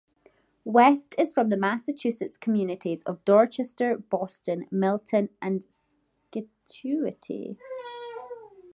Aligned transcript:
West 0.65 1.13
is 1.19 1.31
from 1.31 1.49
the 1.49 1.57
Massachusetts 1.57 2.35
communities 2.35 3.03
of 3.05 3.23
Dorchester, 3.23 3.99
Boston, 3.99 4.65
Milton 4.71 5.29
and 5.43 5.63
Scituate. 6.33 7.59